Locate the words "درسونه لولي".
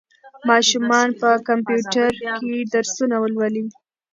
2.73-3.65